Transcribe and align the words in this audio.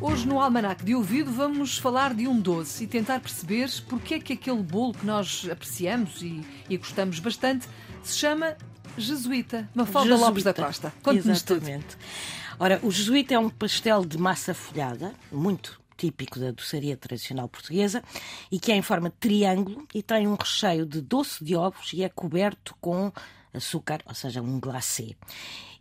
Hoje 0.00 0.28
no 0.28 0.40
Almanac 0.40 0.84
de 0.84 0.94
Ouvido 0.94 1.32
vamos 1.32 1.78
falar 1.78 2.12
de 2.12 2.28
um 2.28 2.38
doce 2.38 2.84
e 2.84 2.86
tentar 2.86 3.18
perceber 3.18 3.70
porque 3.88 4.14
é 4.14 4.20
que 4.20 4.34
aquele 4.34 4.62
bolo 4.62 4.92
que 4.92 5.06
nós 5.06 5.48
apreciamos 5.50 6.20
e, 6.22 6.44
e 6.68 6.76
gostamos 6.76 7.18
bastante 7.18 7.66
se 8.02 8.18
chama 8.18 8.56
jesuíta. 8.98 9.68
Mafalda 9.74 10.10
Jesuíta. 10.10 10.28
Lopes 10.28 10.44
da 10.44 10.54
Costa. 10.54 10.92
Conte-nos 11.02 11.42
tudo. 11.42 11.58
Exatamente. 11.58 11.96
Ora, 12.58 12.78
o 12.82 12.90
jesuíta 12.90 13.34
é 13.34 13.38
um 13.38 13.48
pastel 13.48 14.04
de 14.04 14.18
massa 14.18 14.54
folhada, 14.54 15.14
muito 15.32 15.80
típico 15.96 16.38
da 16.38 16.50
doçaria 16.50 16.96
tradicional 16.96 17.48
portuguesa, 17.48 18.02
e 18.52 18.60
que 18.60 18.70
é 18.70 18.76
em 18.76 18.82
forma 18.82 19.08
de 19.08 19.16
triângulo 19.16 19.86
e 19.94 20.02
tem 20.02 20.26
um 20.26 20.34
recheio 20.34 20.84
de 20.84 21.00
doce 21.00 21.42
de 21.42 21.56
ovos 21.56 21.92
e 21.94 22.02
é 22.02 22.08
coberto 22.08 22.74
com 22.80 23.10
açúcar, 23.56 24.00
ou 24.06 24.14
seja, 24.14 24.42
um 24.42 24.60
glacê. 24.60 25.16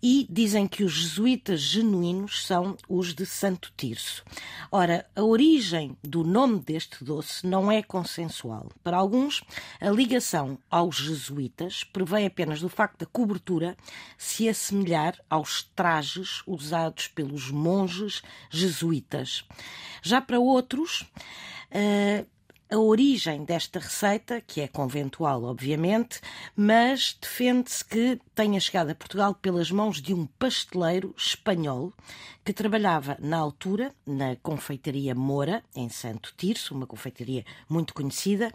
E 0.02 0.28
dizem 0.30 0.68
que 0.68 0.84
os 0.84 0.92
jesuítas 0.92 1.62
genuínos 1.62 2.46
são 2.46 2.78
os 2.88 3.14
de 3.14 3.26
Santo 3.26 3.72
Tirso. 3.76 4.24
Ora, 4.72 5.06
a 5.16 5.24
origem 5.24 5.98
do 6.04 6.24
nome 6.24 6.60
deste 6.60 7.04
doce 7.04 7.48
não 7.48 7.72
é 7.72 7.82
consensual. 7.82 8.70
Para 8.84 8.98
alguns, 8.98 9.44
a 9.82 9.90
ligação 9.90 10.60
aos 10.70 10.98
jesuítas 10.98 11.84
provém 11.84 12.26
apenas 12.28 12.62
do 12.62 12.70
facto 12.70 13.00
da 13.00 13.06
cobertura 13.06 13.76
se 14.18 14.48
assemelhar 14.48 15.20
aos 15.30 15.64
trajes 15.76 16.44
usados 16.46 17.08
pelos 17.08 17.50
monges 17.50 18.22
jesuítas. 18.52 19.44
Já 20.04 20.22
para 20.22 20.40
outros, 20.40 21.06
eh, 21.72 22.26
a 22.76 22.80
origem 22.80 23.46
desta 23.46 23.80
receita, 23.80 24.42
que 24.42 24.60
é 24.60 24.68
conventual, 24.68 25.46
obviamente, 25.46 26.20
mas 26.58 27.18
defende-se 27.22 27.86
que 27.86 28.20
tenha 28.36 28.60
chegado 28.60 28.90
a 28.90 28.96
Portugal 28.96 29.34
pelas 29.34 29.72
mãos 29.72 30.02
de 30.02 30.14
um 30.14 30.26
pasteleiro 30.26 31.16
espanhol 31.18 31.94
que 32.44 32.52
trabalhava 32.52 33.18
na 33.22 33.38
altura 33.38 33.96
na 34.06 34.36
confeitaria 34.36 35.16
Moura, 35.16 35.64
em 35.74 35.88
Santo 35.88 36.34
Tirso, 36.38 36.76
uma 36.76 36.86
confeitaria 36.86 37.46
muito 37.70 37.94
conhecida, 37.94 38.52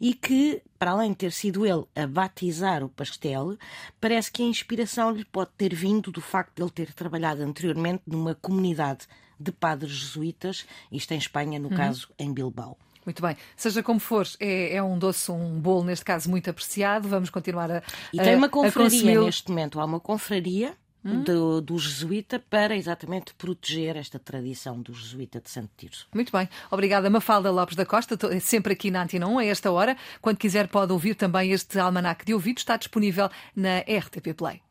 e 0.00 0.14
que, 0.14 0.62
para 0.78 0.92
além 0.92 1.10
de 1.10 1.16
ter 1.16 1.32
sido 1.32 1.66
ele 1.66 1.84
a 1.96 2.06
batizar 2.06 2.84
o 2.84 2.88
pastel, 2.88 3.58
parece 4.00 4.30
que 4.30 4.42
a 4.42 4.46
inspiração 4.46 5.10
lhe 5.10 5.24
pode 5.24 5.50
ter 5.58 5.74
vindo 5.74 6.12
do 6.12 6.20
facto 6.20 6.54
de 6.54 6.62
ele 6.62 6.70
ter 6.70 6.92
trabalhado 6.94 7.42
anteriormente 7.42 8.02
numa 8.06 8.36
comunidade 8.36 9.08
de 9.38 9.50
padres 9.50 9.92
jesuítas, 9.92 10.64
isto 10.92 11.12
em 11.12 11.18
Espanha, 11.18 11.58
no 11.58 11.70
caso 11.70 12.08
em 12.16 12.32
Bilbao. 12.32 12.78
Muito 13.04 13.20
bem. 13.20 13.36
Seja 13.54 13.82
como 13.82 14.00
for, 14.00 14.26
é, 14.40 14.76
é 14.76 14.82
um 14.82 14.98
doce, 14.98 15.30
um 15.30 15.60
bolo, 15.60 15.84
neste 15.84 16.04
caso, 16.04 16.30
muito 16.30 16.48
apreciado. 16.48 17.06
Vamos 17.06 17.28
continuar 17.28 17.70
a. 17.70 17.82
E 18.12 18.18
tem 18.18 18.34
uma 18.34 18.48
confraria. 18.48 19.23
Neste 19.24 19.48
momento. 19.50 19.80
Há 19.80 19.84
uma 19.84 20.00
confraria 20.00 20.74
do, 21.02 21.60
do 21.60 21.78
jesuíta 21.78 22.38
para 22.48 22.74
exatamente 22.74 23.34
proteger 23.34 23.94
esta 23.94 24.18
tradição 24.18 24.80
do 24.80 24.94
jesuíta 24.94 25.38
de 25.38 25.50
Santo 25.50 25.68
Tirso. 25.76 26.08
Muito 26.14 26.32
bem. 26.32 26.48
Obrigada, 26.70 27.10
Mafalda 27.10 27.50
Lopes 27.50 27.76
da 27.76 27.84
Costa, 27.84 28.16
Tô- 28.16 28.40
sempre 28.40 28.72
aqui 28.72 28.90
na 28.90 29.02
Antena 29.02 29.26
1, 29.26 29.38
a 29.38 29.44
esta 29.44 29.70
hora. 29.70 29.98
Quando 30.22 30.38
quiser, 30.38 30.66
pode 30.68 30.92
ouvir 30.92 31.14
também 31.14 31.50
este 31.52 31.78
almanac 31.78 32.24
de 32.24 32.32
ouvido, 32.32 32.56
está 32.56 32.78
disponível 32.78 33.28
na 33.54 33.80
RTP 33.80 34.32
Play. 34.34 34.62